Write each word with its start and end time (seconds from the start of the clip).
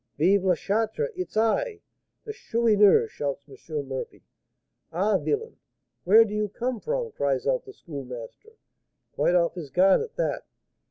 'Vive 0.17 0.43
la 0.43 0.55
Charte! 0.55 1.13
it's 1.15 1.37
I!' 1.37 1.79
'The 2.25 2.33
Chourineur!' 2.33 3.07
shouts 3.07 3.47
M. 3.47 3.87
Murphy. 3.87 4.23
'Ah, 4.91 5.19
villain! 5.19 5.57
where 6.05 6.25
do 6.25 6.33
you 6.33 6.49
come 6.49 6.79
from?' 6.79 7.11
cries 7.11 7.45
out 7.45 7.65
the 7.65 7.73
Schoolmaster, 7.73 8.53
quite 9.13 9.35
off 9.35 9.53
his 9.53 9.69
guard 9.69 10.01
at 10.01 10.15
that. 10.15 10.47